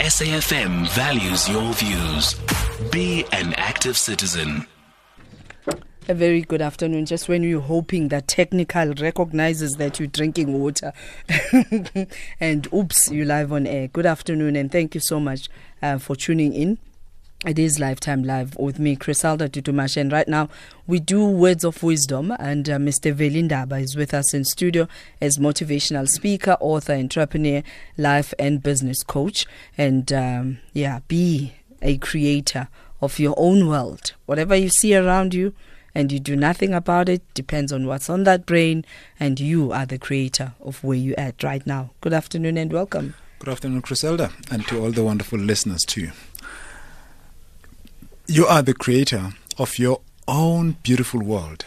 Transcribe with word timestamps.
SAFM 0.00 0.88
values 0.92 1.46
your 1.46 1.74
views. 1.74 2.34
Be 2.90 3.26
an 3.32 3.52
active 3.58 3.98
citizen. 3.98 4.66
A 6.08 6.14
very 6.14 6.40
good 6.40 6.62
afternoon. 6.62 7.04
Just 7.04 7.28
when 7.28 7.42
you're 7.42 7.60
hoping 7.60 8.08
that 8.08 8.26
technical 8.26 8.94
recognizes 8.94 9.72
that 9.72 9.98
you're 10.00 10.08
drinking 10.08 10.58
water, 10.58 10.94
and 12.40 12.66
oops, 12.72 13.10
you 13.10 13.26
live 13.26 13.52
on 13.52 13.66
air. 13.66 13.88
Good 13.88 14.06
afternoon, 14.06 14.56
and 14.56 14.72
thank 14.72 14.94
you 14.94 15.02
so 15.02 15.20
much 15.20 15.50
uh, 15.82 15.98
for 15.98 16.16
tuning 16.16 16.54
in. 16.54 16.78
It 17.46 17.58
is 17.58 17.80
Lifetime 17.80 18.22
Live 18.22 18.54
with 18.58 18.78
me, 18.78 18.96
Criselda 18.96 19.48
Dudumashe, 19.48 19.96
and 19.96 20.12
right 20.12 20.28
now 20.28 20.50
we 20.86 21.00
do 21.00 21.24
Words 21.24 21.64
of 21.64 21.82
Wisdom, 21.82 22.36
and 22.38 22.68
uh, 22.68 22.76
Mr. 22.76 23.14
Veli 23.14 23.42
Ndaba 23.42 23.80
is 23.80 23.96
with 23.96 24.12
us 24.12 24.34
in 24.34 24.44
studio 24.44 24.86
as 25.22 25.38
motivational 25.38 26.06
speaker, 26.06 26.58
author, 26.60 26.92
entrepreneur, 26.92 27.62
life 27.96 28.34
and 28.38 28.62
business 28.62 29.02
coach, 29.02 29.46
and 29.78 30.12
um, 30.12 30.58
yeah, 30.74 30.98
be 31.08 31.54
a 31.80 31.96
creator 31.96 32.68
of 33.00 33.18
your 33.18 33.34
own 33.38 33.66
world. 33.66 34.12
Whatever 34.26 34.54
you 34.54 34.68
see 34.68 34.94
around 34.94 35.32
you 35.32 35.54
and 35.94 36.12
you 36.12 36.20
do 36.20 36.36
nothing 36.36 36.74
about 36.74 37.08
it 37.08 37.22
depends 37.32 37.72
on 37.72 37.86
what's 37.86 38.10
on 38.10 38.24
that 38.24 38.44
brain, 38.44 38.84
and 39.18 39.40
you 39.40 39.72
are 39.72 39.86
the 39.86 39.98
creator 39.98 40.52
of 40.60 40.84
where 40.84 40.98
you're 40.98 41.18
at 41.18 41.42
right 41.42 41.66
now. 41.66 41.92
Good 42.02 42.12
afternoon 42.12 42.58
and 42.58 42.70
welcome. 42.70 43.14
Good 43.38 43.48
afternoon, 43.48 43.80
Criselda, 43.80 44.30
and 44.52 44.68
to 44.68 44.78
all 44.82 44.90
the 44.90 45.02
wonderful 45.02 45.38
listeners 45.38 45.84
too. 45.86 46.10
You 48.30 48.46
are 48.46 48.62
the 48.62 48.74
creator 48.74 49.32
of 49.58 49.76
your 49.76 50.02
own 50.28 50.76
beautiful 50.84 51.20
world. 51.20 51.64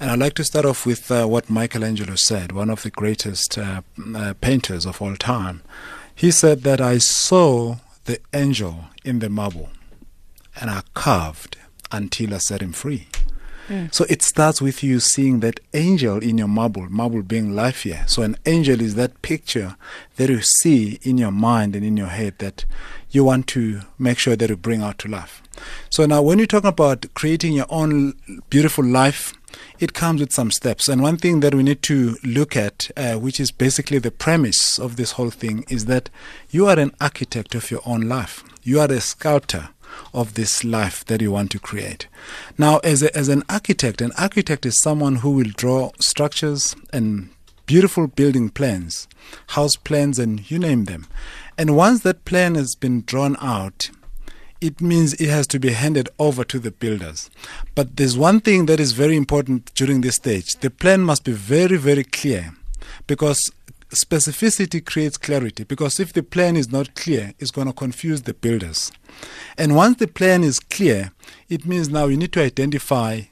And 0.00 0.10
I'd 0.10 0.18
like 0.18 0.34
to 0.34 0.42
start 0.42 0.66
off 0.66 0.84
with 0.84 1.08
uh, 1.08 1.26
what 1.26 1.48
Michelangelo 1.48 2.16
said, 2.16 2.50
one 2.50 2.68
of 2.68 2.82
the 2.82 2.90
greatest 2.90 3.56
uh, 3.56 3.82
uh, 4.12 4.34
painters 4.40 4.86
of 4.86 5.00
all 5.00 5.14
time. 5.14 5.62
He 6.12 6.32
said 6.32 6.62
that 6.64 6.80
I 6.80 6.98
saw 6.98 7.76
the 8.06 8.18
angel 8.32 8.86
in 9.04 9.20
the 9.20 9.30
marble 9.30 9.68
and 10.60 10.68
I 10.68 10.82
carved 10.94 11.58
until 11.92 12.34
I 12.34 12.38
set 12.38 12.60
him 12.60 12.72
free. 12.72 13.06
So 13.90 14.04
it 14.08 14.22
starts 14.22 14.60
with 14.60 14.82
you 14.82 15.00
seeing 15.00 15.40
that 15.40 15.60
angel 15.72 16.18
in 16.18 16.38
your 16.38 16.48
marble, 16.48 16.88
marble 16.90 17.22
being 17.22 17.54
life 17.54 17.82
here. 17.82 18.04
So 18.06 18.22
an 18.22 18.36
angel 18.46 18.80
is 18.80 18.94
that 18.94 19.22
picture 19.22 19.76
that 20.16 20.28
you 20.28 20.42
see 20.42 20.98
in 21.02 21.18
your 21.18 21.30
mind 21.30 21.74
and 21.74 21.84
in 21.84 21.96
your 21.96 22.08
head 22.08 22.34
that 22.38 22.64
you 23.10 23.24
want 23.24 23.46
to 23.48 23.80
make 23.98 24.18
sure 24.18 24.36
that 24.36 24.50
you 24.50 24.56
bring 24.56 24.82
out 24.82 24.98
to 24.98 25.08
life. 25.08 25.42
So 25.88 26.04
now 26.04 26.20
when 26.20 26.38
you 26.38 26.46
talk 26.46 26.64
about 26.64 27.06
creating 27.14 27.52
your 27.52 27.66
own 27.70 28.14
beautiful 28.50 28.84
life, 28.84 29.34
it 29.78 29.94
comes 29.94 30.20
with 30.20 30.32
some 30.32 30.50
steps. 30.50 30.88
And 30.88 31.02
one 31.02 31.16
thing 31.16 31.40
that 31.40 31.54
we 31.54 31.62
need 31.62 31.82
to 31.82 32.16
look 32.24 32.56
at, 32.56 32.90
uh, 32.96 33.14
which 33.14 33.38
is 33.38 33.50
basically 33.50 33.98
the 33.98 34.10
premise 34.10 34.78
of 34.78 34.96
this 34.96 35.12
whole 35.12 35.30
thing, 35.30 35.64
is 35.68 35.86
that 35.86 36.10
you 36.50 36.66
are 36.66 36.78
an 36.78 36.92
architect 37.00 37.54
of 37.54 37.70
your 37.70 37.80
own 37.86 38.02
life. 38.02 38.42
You 38.62 38.80
are 38.80 38.90
a 38.90 39.00
sculptor 39.00 39.68
of 40.12 40.34
this 40.34 40.64
life 40.64 41.04
that 41.06 41.20
you 41.20 41.30
want 41.30 41.50
to 41.52 41.58
create. 41.58 42.06
Now, 42.58 42.78
as, 42.78 43.02
a, 43.02 43.16
as 43.16 43.28
an 43.28 43.42
architect, 43.48 44.00
an 44.00 44.12
architect 44.18 44.66
is 44.66 44.80
someone 44.80 45.16
who 45.16 45.30
will 45.30 45.50
draw 45.56 45.90
structures 45.98 46.76
and 46.92 47.30
beautiful 47.66 48.06
building 48.06 48.50
plans, 48.50 49.08
house 49.48 49.76
plans, 49.76 50.18
and 50.18 50.50
you 50.50 50.58
name 50.58 50.84
them. 50.84 51.06
And 51.56 51.76
once 51.76 52.02
that 52.02 52.24
plan 52.24 52.54
has 52.54 52.74
been 52.74 53.02
drawn 53.02 53.36
out, 53.40 53.90
it 54.60 54.80
means 54.80 55.14
it 55.14 55.28
has 55.28 55.46
to 55.48 55.58
be 55.58 55.70
handed 55.70 56.08
over 56.18 56.44
to 56.44 56.58
the 56.58 56.70
builders. 56.70 57.30
But 57.74 57.96
there's 57.96 58.16
one 58.16 58.40
thing 58.40 58.66
that 58.66 58.80
is 58.80 58.92
very 58.92 59.16
important 59.16 59.74
during 59.74 60.00
this 60.00 60.16
stage 60.16 60.56
the 60.56 60.70
plan 60.70 61.02
must 61.02 61.24
be 61.24 61.32
very, 61.32 61.76
very 61.76 62.04
clear 62.04 62.54
because 63.06 63.50
specificity 63.90 64.84
creates 64.84 65.16
clarity. 65.16 65.64
Because 65.64 66.00
if 66.00 66.12
the 66.12 66.22
plan 66.22 66.56
is 66.56 66.70
not 66.70 66.94
clear, 66.94 67.34
it's 67.38 67.50
going 67.50 67.66
to 67.66 67.72
confuse 67.72 68.22
the 68.22 68.34
builders. 68.34 68.90
And 69.56 69.76
once 69.76 69.98
the 69.98 70.08
plan 70.08 70.42
is 70.42 70.60
clear, 70.60 71.12
it 71.48 71.66
means 71.66 71.88
now 71.88 72.06
you 72.06 72.16
need 72.16 72.32
to 72.32 72.42
identify 72.42 73.22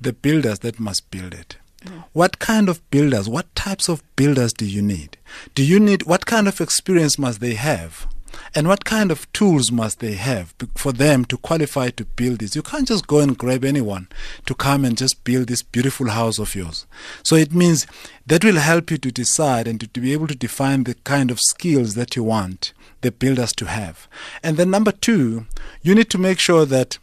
the 0.00 0.12
builders 0.12 0.60
that 0.60 0.80
must 0.80 1.10
build 1.10 1.34
it. 1.34 1.56
Mm. 1.84 2.04
What 2.12 2.38
kind 2.38 2.68
of 2.68 2.88
builders, 2.90 3.28
what 3.28 3.54
types 3.54 3.88
of 3.88 4.02
builders 4.16 4.52
do 4.52 4.66
you 4.66 4.82
need? 4.82 5.16
Do 5.54 5.64
you 5.64 5.80
need, 5.80 6.04
what 6.04 6.26
kind 6.26 6.48
of 6.48 6.60
experience 6.60 7.18
must 7.18 7.40
they 7.40 7.54
have? 7.54 8.06
And 8.54 8.68
what 8.68 8.84
kind 8.84 9.10
of 9.10 9.30
tools 9.32 9.70
must 9.70 10.00
they 10.00 10.14
have 10.14 10.54
for 10.76 10.92
them 10.92 11.24
to 11.26 11.38
qualify 11.38 11.90
to 11.90 12.04
build 12.04 12.40
this? 12.40 12.56
You 12.56 12.62
can't 12.62 12.88
just 12.88 13.06
go 13.06 13.20
and 13.20 13.36
grab 13.36 13.64
anyone 13.64 14.08
to 14.46 14.54
come 14.54 14.84
and 14.84 14.96
just 14.96 15.24
build 15.24 15.48
this 15.48 15.62
beautiful 15.62 16.10
house 16.10 16.38
of 16.38 16.54
yours. 16.54 16.86
So 17.22 17.36
it 17.36 17.54
means 17.54 17.86
that 18.26 18.44
will 18.44 18.56
help 18.56 18.90
you 18.90 18.98
to 18.98 19.10
decide 19.10 19.66
and 19.66 19.80
to, 19.80 19.86
to 19.88 20.00
be 20.00 20.12
able 20.12 20.26
to 20.28 20.34
define 20.34 20.84
the 20.84 20.94
kind 20.94 21.30
of 21.30 21.40
skills 21.40 21.94
that 21.94 22.16
you 22.16 22.24
want 22.24 22.72
the 23.02 23.12
builders 23.12 23.52
to 23.52 23.66
have. 23.66 24.08
And 24.42 24.56
then 24.56 24.70
number 24.70 24.92
two, 24.92 25.46
you 25.82 25.94
need 25.94 26.08
to 26.10 26.18
make 26.18 26.38
sure 26.38 26.64
that 26.66 26.98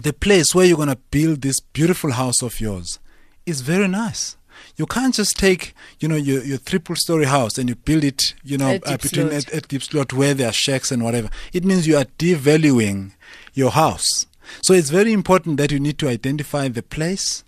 the 0.00 0.12
place 0.12 0.54
where 0.54 0.64
you're 0.64 0.76
going 0.76 0.88
to 0.88 0.96
build 1.10 1.42
this 1.42 1.60
beautiful 1.60 2.12
house 2.12 2.40
of 2.40 2.60
yours 2.60 2.98
is 3.44 3.60
very 3.62 3.88
nice. 3.88 4.36
You 4.76 4.86
can't 4.86 5.14
just 5.14 5.36
take, 5.36 5.74
you 6.00 6.08
know, 6.08 6.16
your, 6.16 6.42
your 6.44 6.58
triple 6.58 6.96
story 6.96 7.24
house 7.26 7.58
and 7.58 7.68
you 7.68 7.74
build 7.74 8.04
it, 8.04 8.34
you 8.44 8.58
know, 8.58 8.70
At 8.70 8.86
uh, 8.86 8.96
between 8.96 9.28
at, 9.28 9.50
at 9.50 9.68
Diepsloot 9.68 10.12
where 10.12 10.34
there 10.34 10.48
are 10.48 10.52
shacks 10.52 10.92
and 10.92 11.02
whatever. 11.02 11.30
It 11.52 11.64
means 11.64 11.86
you 11.86 11.96
are 11.96 12.06
devaluing 12.18 13.12
your 13.54 13.70
house. 13.70 14.26
So 14.62 14.72
it's 14.72 14.90
very 14.90 15.12
important 15.12 15.56
that 15.58 15.70
you 15.70 15.80
need 15.80 15.98
to 15.98 16.08
identify 16.08 16.68
the 16.68 16.82
place 16.82 17.44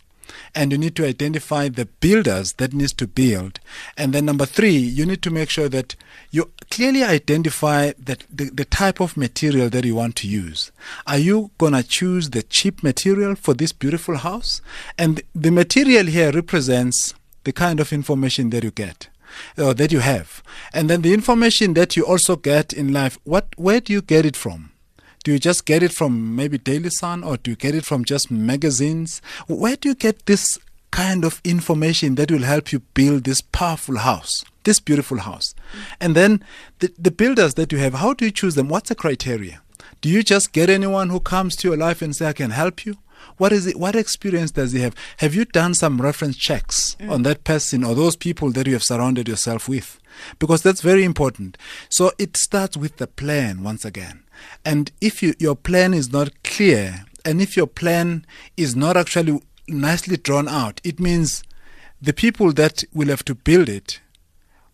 and 0.55 0.73
you 0.73 0.79
need 0.79 0.97
to 0.97 1.07
identify 1.07 1.69
the 1.69 1.87
builders 1.87 2.55
that 2.55 2.73
needs 2.73 2.93
to 2.95 3.07
build. 3.07 3.61
And 3.97 4.13
then 4.13 4.27
number 4.27 4.47
three, 4.47 4.77
you 4.77 5.07
need 5.07 5.23
to 5.23 5.31
make 5.31 5.51
sure 5.51 5.69
that 5.69 5.97
you 6.31 6.51
clearly 6.71 7.03
identify 7.03 7.93
that 7.99 8.25
the, 8.31 8.51
the 8.51 8.65
type 8.65 9.01
of 9.01 9.17
material 9.17 9.69
that 9.71 9.85
you 9.85 9.95
want 9.95 10.17
to 10.17 10.29
use. 10.29 10.73
Are 11.07 11.19
you 11.19 11.51
gonna 11.59 11.83
choose 11.83 12.31
the 12.31 12.43
cheap 12.43 12.83
material 12.83 13.35
for 13.35 13.55
this 13.55 13.73
beautiful 13.73 14.17
house? 14.17 14.61
And 14.99 15.23
the 15.35 15.51
material 15.51 16.07
here 16.07 16.33
represents 16.33 17.15
the 17.45 17.53
kind 17.53 17.81
of 17.81 17.93
information 17.93 18.51
that 18.51 18.65
you 18.65 18.71
get 18.71 19.09
or 19.57 19.75
that 19.75 19.93
you 19.93 20.01
have. 20.01 20.43
And 20.73 20.91
then 20.91 21.03
the 21.03 21.15
information 21.15 21.75
that 21.75 21.97
you 21.97 22.05
also 22.05 22.37
get 22.37 22.73
in 22.73 22.93
life, 22.93 23.19
what 23.25 23.47
where 23.57 23.81
do 23.81 23.93
you 23.93 24.03
get 24.03 24.27
it 24.27 24.37
from? 24.37 24.70
Do 25.23 25.33
you 25.33 25.39
just 25.39 25.67
get 25.67 25.83
it 25.83 25.93
from 25.93 26.35
maybe 26.35 26.57
Daily 26.57 26.89
Sun 26.89 27.25
or 27.25 27.37
do 27.37 27.51
you 27.51 27.57
get 27.57 27.75
it 27.75 27.85
from 27.85 28.07
just 28.07 28.31
magazines? 28.31 29.21
Where 29.49 29.77
do 29.77 29.91
you 29.91 29.95
get 29.95 30.25
this 30.25 30.59
kind 30.91 31.27
of 31.27 31.43
information 31.45 32.15
that 32.15 32.31
will 32.31 32.43
help 32.43 32.73
you 32.73 32.79
build 32.95 33.25
this 33.25 33.43
powerful 33.43 33.99
house, 33.99 34.47
this 34.65 34.81
beautiful 34.81 35.19
house? 35.19 35.55
And 36.01 36.15
then 36.15 36.43
the, 36.79 36.91
the 36.99 37.11
builders 37.11 37.55
that 37.55 37.71
you 37.71 37.77
have, 37.79 37.95
how 37.95 38.15
do 38.15 38.25
you 38.25 38.31
choose 38.31 38.55
them? 38.55 38.69
What's 38.69 38.89
the 38.89 38.95
criteria? 38.95 39.61
Do 40.01 40.09
you 40.09 40.23
just 40.23 40.53
get 40.53 40.71
anyone 40.71 41.11
who 41.11 41.21
comes 41.21 41.55
to 41.57 41.69
your 41.69 41.77
life 41.77 42.01
and 42.01 42.17
say, 42.17 42.27
I 42.27 42.33
can 42.33 42.51
help 42.51 42.87
you? 42.87 42.97
What 43.37 43.53
is 43.53 43.67
it? 43.67 43.77
What 43.77 43.95
experience 43.95 44.51
does 44.51 44.73
he 44.73 44.81
have? 44.81 44.95
Have 45.19 45.35
you 45.35 45.45
done 45.45 45.75
some 45.75 46.01
reference 46.01 46.39
checks 46.39 46.97
mm. 46.99 47.11
on 47.11 47.25
that 47.25 47.45
person 47.45 47.85
or 47.85 47.95
those 47.95 48.17
people 48.17 48.51
that 48.53 48.67
you 48.67 48.73
have 48.73 48.83
surrounded 48.83 49.29
yourself 49.29 49.69
with? 49.69 50.01
Because 50.39 50.63
that's 50.63 50.81
very 50.81 51.05
important. 51.05 51.59
So 51.91 52.13
it 52.19 52.39
starts 52.39 52.79
with 52.79 52.97
the 52.97 53.07
plan 53.07 53.63
once 53.63 53.85
again. 53.85 54.23
And 54.65 54.91
if 55.01 55.23
you, 55.23 55.35
your 55.39 55.57
plan 55.57 55.95
is 55.95 56.13
not 56.13 56.31
clear, 56.43 57.05
and 57.25 57.41
if 57.41 57.57
your 57.57 57.67
plan 57.67 58.25
is 58.57 58.75
not 58.77 58.97
actually 58.97 59.41
nicely 59.69 60.17
drawn 60.17 60.49
out, 60.49 60.81
it 60.85 61.01
means 61.01 61.43
the 62.01 62.13
people 62.13 62.53
that 62.53 62.85
will 62.93 63.09
have 63.09 63.25
to 63.27 63.35
build 63.35 63.69
it 63.69 64.01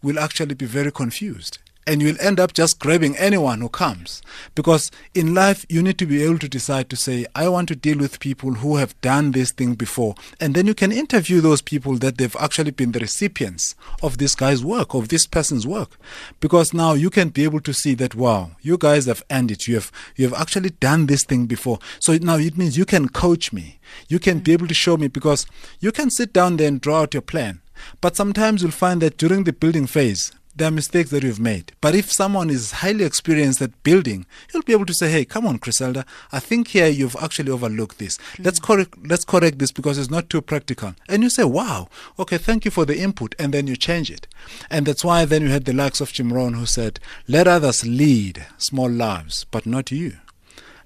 will 0.02 0.18
actually 0.18 0.54
be 0.54 0.66
very 0.66 0.92
confused. 0.92 1.58
And 1.86 2.02
you'll 2.02 2.20
end 2.20 2.40
up 2.40 2.52
just 2.52 2.78
grabbing 2.78 3.16
anyone 3.16 3.60
who 3.60 3.68
comes. 3.68 4.22
Because 4.54 4.90
in 5.14 5.34
life, 5.34 5.64
you 5.68 5.82
need 5.82 5.98
to 5.98 6.06
be 6.06 6.22
able 6.22 6.38
to 6.40 6.48
decide 6.48 6.90
to 6.90 6.96
say, 6.96 7.26
I 7.34 7.48
want 7.48 7.68
to 7.68 7.76
deal 7.76 7.98
with 7.98 8.18
people 8.18 8.54
who 8.54 8.76
have 8.76 9.00
done 9.00 9.30
this 9.32 9.52
thing 9.52 9.74
before. 9.74 10.14
And 10.40 10.54
then 10.54 10.66
you 10.66 10.74
can 10.74 10.90
interview 10.90 11.40
those 11.40 11.62
people 11.62 11.96
that 11.98 12.18
they've 12.18 12.36
actually 12.40 12.72
been 12.72 12.92
the 12.92 12.98
recipients 12.98 13.76
of 14.02 14.18
this 14.18 14.34
guy's 14.34 14.64
work, 14.64 14.94
of 14.94 15.08
this 15.08 15.26
person's 15.26 15.66
work. 15.66 15.96
Because 16.40 16.74
now 16.74 16.94
you 16.94 17.08
can 17.08 17.28
be 17.28 17.44
able 17.44 17.60
to 17.60 17.72
see 17.72 17.94
that, 17.94 18.14
wow, 18.14 18.50
you 18.62 18.76
guys 18.78 19.06
have 19.06 19.24
earned 19.30 19.50
it. 19.52 19.68
You 19.68 19.76
have, 19.76 19.92
you 20.16 20.28
have 20.28 20.40
actually 20.40 20.70
done 20.70 21.06
this 21.06 21.22
thing 21.24 21.46
before. 21.46 21.78
So 22.00 22.16
now 22.16 22.36
it 22.36 22.58
means 22.58 22.76
you 22.76 22.84
can 22.84 23.08
coach 23.08 23.52
me. 23.52 23.78
You 24.08 24.18
can 24.18 24.40
be 24.40 24.52
able 24.52 24.66
to 24.66 24.74
show 24.74 24.96
me 24.96 25.08
because 25.08 25.46
you 25.80 25.92
can 25.92 26.10
sit 26.10 26.32
down 26.32 26.56
there 26.56 26.68
and 26.68 26.80
draw 26.80 27.02
out 27.02 27.14
your 27.14 27.22
plan. 27.22 27.60
But 28.00 28.16
sometimes 28.16 28.62
you'll 28.62 28.72
find 28.72 29.00
that 29.02 29.18
during 29.18 29.44
the 29.44 29.52
building 29.52 29.86
phase, 29.86 30.32
there 30.56 30.68
are 30.68 30.72
mistakes 30.72 31.10
that 31.10 31.22
you've 31.22 31.38
made. 31.38 31.72
But 31.82 31.94
if 31.94 32.10
someone 32.10 32.48
is 32.48 32.70
highly 32.72 33.04
experienced 33.04 33.60
at 33.60 33.82
building, 33.82 34.24
he'll 34.50 34.62
be 34.62 34.72
able 34.72 34.86
to 34.86 34.94
say, 34.94 35.10
"Hey, 35.10 35.24
come 35.26 35.46
on, 35.46 35.58
Criselda, 35.58 36.06
I 36.32 36.40
think 36.40 36.68
here 36.68 36.88
you've 36.88 37.16
actually 37.20 37.52
overlooked 37.52 37.98
this. 37.98 38.18
Let's 38.38 38.58
mm. 38.58 38.64
correct 38.64 38.94
let's 39.04 39.24
correct 39.24 39.58
this 39.58 39.70
because 39.70 39.98
it's 39.98 40.10
not 40.10 40.30
too 40.30 40.40
practical." 40.40 40.94
And 41.08 41.22
you 41.22 41.30
say, 41.30 41.44
"Wow, 41.44 41.88
okay, 42.18 42.38
thank 42.38 42.64
you 42.64 42.70
for 42.70 42.86
the 42.86 42.98
input," 42.98 43.34
and 43.38 43.52
then 43.52 43.66
you 43.66 43.76
change 43.76 44.10
it. 44.10 44.26
And 44.70 44.86
that's 44.86 45.04
why 45.04 45.26
then 45.26 45.42
you 45.42 45.48
had 45.48 45.66
the 45.66 45.74
likes 45.74 46.00
of 46.00 46.12
Jim 46.12 46.32
Rohn 46.32 46.54
who 46.54 46.66
said, 46.66 47.00
"Let 47.28 47.46
others 47.46 47.84
lead 47.84 48.46
small 48.56 48.90
lives, 48.90 49.44
but 49.50 49.66
not 49.66 49.90
you. 49.90 50.16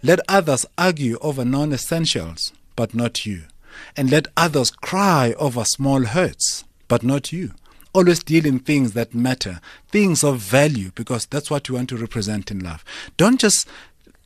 Let 0.03 0.21
others 0.29 0.67
argue 0.77 1.17
over 1.21 1.45
non-essentials, 1.45 2.53
but 2.75 2.95
not 2.95 3.25
you." 3.25 3.45
And 3.97 4.11
let 4.11 4.27
others 4.37 4.71
cry 4.71 5.33
over 5.39 5.65
small 5.65 6.05
hurts, 6.05 6.65
but 6.89 7.03
not 7.03 7.33
you. 7.33 7.53
Always 7.93 8.23
deal 8.23 8.47
in 8.47 8.59
things 8.59 8.93
that 8.93 9.15
matter, 9.15 9.61
things 9.89 10.23
of 10.25 10.39
value, 10.39 10.91
because 10.95 11.27
that's 11.27 11.51
what 11.51 11.69
you 11.69 11.75
want 11.75 11.89
to 11.91 11.97
represent 11.97 12.51
in 12.51 12.61
love. 12.61 12.85
Don't 13.17 13.41
just 13.41 13.69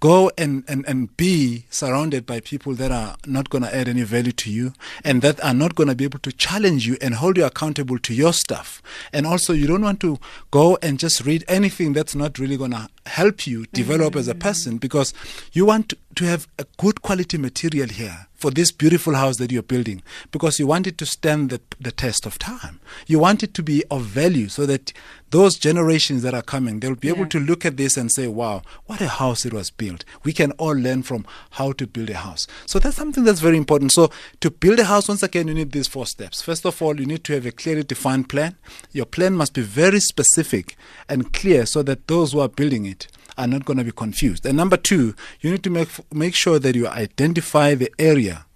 go 0.04 0.30
and, 0.36 0.64
and, 0.68 0.84
and 0.86 1.16
be 1.16 1.64
surrounded 1.70 2.26
by 2.26 2.38
people 2.38 2.74
that 2.74 2.92
are 2.92 3.16
not 3.26 3.48
going 3.48 3.64
to 3.64 3.74
add 3.74 3.88
any 3.88 4.02
value 4.02 4.32
to 4.32 4.50
you 4.50 4.70
and 5.02 5.22
that 5.22 5.42
are 5.42 5.54
not 5.54 5.74
going 5.74 5.88
to 5.88 5.94
be 5.94 6.04
able 6.04 6.18
to 6.18 6.30
challenge 6.30 6.86
you 6.86 6.94
and 7.00 7.14
hold 7.14 7.38
you 7.38 7.44
accountable 7.46 7.98
to 7.98 8.12
your 8.12 8.34
stuff. 8.34 8.82
And 9.14 9.26
also, 9.26 9.54
you 9.54 9.66
don't 9.66 9.80
want 9.80 10.00
to 10.00 10.18
go 10.50 10.76
and 10.82 10.98
just 10.98 11.24
read 11.24 11.42
anything 11.48 11.94
that's 11.94 12.14
not 12.14 12.38
really 12.38 12.58
going 12.58 12.72
to 12.72 12.86
help 13.06 13.46
you 13.46 13.64
develop 13.72 14.10
mm-hmm. 14.10 14.18
as 14.18 14.28
a 14.28 14.34
person 14.34 14.76
because 14.76 15.14
you 15.52 15.64
want 15.64 15.88
to, 15.88 15.96
to 16.16 16.24
have 16.26 16.48
a 16.58 16.66
good 16.76 17.00
quality 17.00 17.38
material 17.38 17.88
here 17.88 18.26
for 18.44 18.50
this 18.50 18.70
beautiful 18.70 19.14
house 19.14 19.38
that 19.38 19.50
you're 19.50 19.62
building 19.62 20.02
because 20.30 20.58
you 20.58 20.66
want 20.66 20.86
it 20.86 20.98
to 20.98 21.06
stand 21.06 21.48
the, 21.48 21.62
the 21.80 21.90
test 21.90 22.26
of 22.26 22.38
time. 22.38 22.78
You 23.06 23.18
want 23.18 23.42
it 23.42 23.54
to 23.54 23.62
be 23.62 23.82
of 23.90 24.02
value 24.02 24.50
so 24.50 24.66
that 24.66 24.92
those 25.30 25.56
generations 25.56 26.20
that 26.24 26.34
are 26.34 26.42
coming, 26.42 26.80
they'll 26.80 26.94
be 26.94 27.08
yeah. 27.08 27.14
able 27.14 27.26
to 27.28 27.40
look 27.40 27.64
at 27.64 27.78
this 27.78 27.96
and 27.96 28.12
say, 28.12 28.28
wow, 28.28 28.60
what 28.84 29.00
a 29.00 29.08
house 29.08 29.46
it 29.46 29.54
was 29.54 29.70
built. 29.70 30.04
We 30.24 30.34
can 30.34 30.50
all 30.58 30.74
learn 30.74 31.04
from 31.04 31.24
how 31.52 31.72
to 31.72 31.86
build 31.86 32.10
a 32.10 32.18
house. 32.18 32.46
So 32.66 32.78
that's 32.78 32.96
something 32.96 33.24
that's 33.24 33.40
very 33.40 33.56
important. 33.56 33.92
So 33.92 34.10
to 34.40 34.50
build 34.50 34.78
a 34.78 34.84
house, 34.84 35.08
once 35.08 35.22
again, 35.22 35.48
you 35.48 35.54
need 35.54 35.72
these 35.72 35.88
four 35.88 36.04
steps. 36.04 36.42
First 36.42 36.66
of 36.66 36.82
all, 36.82 37.00
you 37.00 37.06
need 37.06 37.24
to 37.24 37.32
have 37.32 37.46
a 37.46 37.50
clearly 37.50 37.84
defined 37.84 38.28
plan. 38.28 38.56
Your 38.92 39.06
plan 39.06 39.36
must 39.36 39.54
be 39.54 39.62
very 39.62 40.00
specific 40.00 40.76
and 41.08 41.32
clear 41.32 41.64
so 41.64 41.82
that 41.84 42.08
those 42.08 42.32
who 42.32 42.40
are 42.40 42.48
building 42.48 42.84
it 42.84 43.08
are 43.36 43.46
not 43.46 43.64
going 43.64 43.78
to 43.78 43.84
be 43.84 43.92
confused. 43.92 44.46
And 44.46 44.56
number 44.56 44.76
two, 44.76 45.14
you 45.40 45.50
need 45.50 45.62
to 45.64 45.70
make 45.70 45.88
make 46.12 46.34
sure 46.34 46.58
that 46.58 46.74
you 46.74 46.86
identify 46.88 47.74
the 47.74 47.92
area 47.98 48.46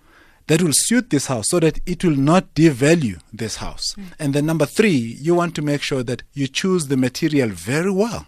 that 0.48 0.62
will 0.62 0.72
suit 0.72 1.10
this 1.10 1.26
house 1.26 1.50
so 1.50 1.60
that 1.60 1.78
it 1.86 2.02
will 2.02 2.16
not 2.16 2.54
devalue 2.54 3.20
this 3.32 3.56
house. 3.56 3.94
Mm. 3.94 4.04
And 4.18 4.34
then 4.34 4.46
number 4.46 4.66
three, 4.66 5.16
you 5.20 5.34
want 5.34 5.54
to 5.56 5.62
make 5.62 5.82
sure 5.82 6.02
that 6.02 6.22
you 6.32 6.48
choose 6.48 6.88
the 6.88 6.96
material 6.96 7.50
very 7.50 7.90
well. 7.90 8.26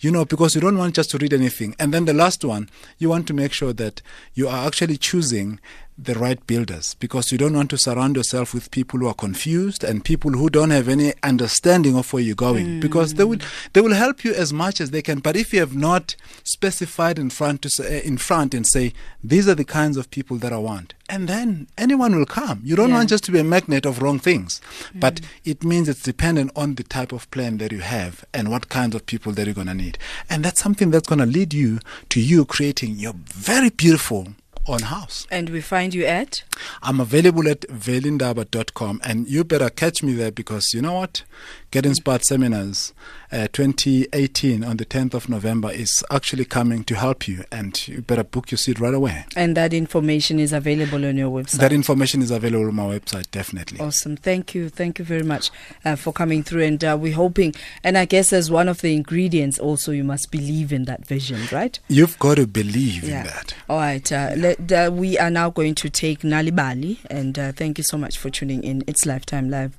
You 0.00 0.10
know, 0.10 0.26
because 0.26 0.54
you 0.54 0.60
don't 0.60 0.76
want 0.76 0.94
just 0.94 1.10
to 1.10 1.18
read 1.18 1.32
anything. 1.32 1.74
And 1.78 1.94
then 1.94 2.04
the 2.04 2.12
last 2.12 2.44
one, 2.44 2.68
you 2.98 3.08
want 3.08 3.26
to 3.28 3.34
make 3.34 3.52
sure 3.52 3.72
that 3.72 4.02
you 4.34 4.46
are 4.46 4.66
actually 4.66 4.98
choosing 4.98 5.60
the 6.04 6.14
right 6.14 6.44
builders 6.46 6.94
because 6.98 7.30
you 7.30 7.38
don't 7.38 7.54
want 7.54 7.70
to 7.70 7.78
surround 7.78 8.16
yourself 8.16 8.52
with 8.52 8.70
people 8.70 8.98
who 8.98 9.06
are 9.06 9.14
confused 9.14 9.84
and 9.84 10.04
people 10.04 10.32
who 10.32 10.50
don't 10.50 10.70
have 10.70 10.88
any 10.88 11.12
understanding 11.22 11.96
of 11.96 12.12
where 12.12 12.22
you're 12.22 12.34
going 12.34 12.66
mm. 12.66 12.80
because 12.80 13.14
they 13.14 13.24
will 13.24 13.38
they 13.72 13.80
will 13.80 13.94
help 13.94 14.24
you 14.24 14.34
as 14.34 14.52
much 14.52 14.80
as 14.80 14.90
they 14.90 15.02
can 15.02 15.20
but 15.20 15.36
if 15.36 15.52
you 15.52 15.60
have 15.60 15.76
not 15.76 16.16
specified 16.44 17.18
in 17.18 17.30
front 17.30 17.62
to 17.62 17.70
say, 17.70 18.02
in 18.04 18.18
front 18.18 18.52
and 18.54 18.66
say 18.66 18.92
these 19.22 19.48
are 19.48 19.54
the 19.54 19.64
kinds 19.64 19.96
of 19.96 20.10
people 20.10 20.36
that 20.38 20.52
I 20.52 20.58
want 20.58 20.94
and 21.08 21.28
then 21.28 21.68
anyone 21.78 22.16
will 22.16 22.26
come 22.26 22.60
you 22.64 22.74
don't 22.74 22.90
yeah. 22.90 22.96
want 22.96 23.08
just 23.08 23.24
to 23.24 23.32
be 23.32 23.38
a 23.38 23.44
magnet 23.44 23.86
of 23.86 24.02
wrong 24.02 24.18
things 24.18 24.60
mm. 24.92 25.00
but 25.00 25.20
it 25.44 25.62
means 25.62 25.88
it's 25.88 26.02
dependent 26.02 26.50
on 26.56 26.74
the 26.74 26.84
type 26.84 27.12
of 27.12 27.30
plan 27.30 27.58
that 27.58 27.70
you 27.70 27.80
have 27.80 28.24
and 28.34 28.50
what 28.50 28.68
kinds 28.68 28.94
of 28.94 29.06
people 29.06 29.32
that 29.32 29.46
you're 29.46 29.54
going 29.54 29.66
to 29.66 29.74
need 29.74 29.98
and 30.28 30.44
that's 30.44 30.60
something 30.60 30.90
that's 30.90 31.08
going 31.08 31.18
to 31.18 31.26
lead 31.26 31.54
you 31.54 31.78
to 32.08 32.20
you 32.20 32.44
creating 32.44 32.96
your 32.96 33.14
very 33.14 33.70
beautiful 33.70 34.28
on 34.66 34.82
house. 34.82 35.26
And 35.30 35.50
we 35.50 35.60
find 35.60 35.94
you 35.94 36.04
at? 36.04 36.44
I'm 36.82 37.00
available 37.00 37.48
at 37.48 37.62
velindaba.com 37.62 39.00
and 39.04 39.28
you 39.28 39.44
better 39.44 39.70
catch 39.70 40.02
me 40.02 40.12
there 40.12 40.32
because 40.32 40.72
you 40.74 40.82
know 40.82 40.94
what? 40.94 41.24
Get 41.72 41.86
Inspired 41.86 42.22
Seminars 42.22 42.92
uh, 43.32 43.48
2018 43.50 44.62
on 44.62 44.76
the 44.76 44.84
10th 44.84 45.14
of 45.14 45.30
November 45.30 45.70
is 45.70 46.04
actually 46.10 46.44
coming 46.44 46.84
to 46.84 46.94
help 46.94 47.26
you, 47.26 47.44
and 47.50 47.88
you 47.88 48.02
better 48.02 48.24
book 48.24 48.50
your 48.50 48.58
seat 48.58 48.78
right 48.78 48.92
away. 48.92 49.24
And 49.34 49.56
that 49.56 49.72
information 49.72 50.38
is 50.38 50.52
available 50.52 51.02
on 51.06 51.16
your 51.16 51.30
website. 51.30 51.60
That 51.60 51.72
information 51.72 52.20
is 52.20 52.30
available 52.30 52.66
on 52.66 52.74
my 52.74 52.82
website, 52.82 53.30
definitely. 53.30 53.80
Awesome. 53.80 54.18
Thank 54.18 54.54
you. 54.54 54.68
Thank 54.68 54.98
you 54.98 55.06
very 55.06 55.22
much 55.22 55.50
uh, 55.82 55.96
for 55.96 56.12
coming 56.12 56.42
through. 56.42 56.64
And 56.64 56.84
uh, 56.84 56.98
we're 57.00 57.14
hoping, 57.14 57.54
and 57.82 57.96
I 57.96 58.04
guess 58.04 58.34
as 58.34 58.50
one 58.50 58.68
of 58.68 58.82
the 58.82 58.94
ingredients, 58.94 59.58
also 59.58 59.92
you 59.92 60.04
must 60.04 60.30
believe 60.30 60.74
in 60.74 60.84
that 60.84 61.06
vision, 61.06 61.40
right? 61.50 61.78
You've 61.88 62.18
got 62.18 62.34
to 62.34 62.46
believe 62.46 63.02
yeah. 63.04 63.20
in 63.20 63.26
that. 63.28 63.54
All 63.70 63.78
right. 63.78 64.12
Uh, 64.12 64.32
let, 64.36 64.70
uh, 64.70 64.90
we 64.92 65.18
are 65.18 65.30
now 65.30 65.48
going 65.48 65.74
to 65.76 65.88
take 65.88 66.20
Nal'ibali, 66.20 66.98
and 67.08 67.38
uh, 67.38 67.52
thank 67.52 67.78
you 67.78 67.84
so 67.84 67.96
much 67.96 68.18
for 68.18 68.28
tuning 68.28 68.62
in. 68.62 68.84
It's 68.86 69.06
Lifetime 69.06 69.48
Live 69.48 69.78